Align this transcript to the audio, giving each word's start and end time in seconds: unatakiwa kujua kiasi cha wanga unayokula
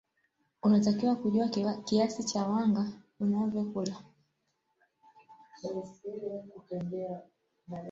unatakiwa 0.63 1.15
kujua 1.15 1.47
kiasi 1.85 2.23
cha 2.23 2.45
wanga 2.47 2.91
unayokula 3.19 3.95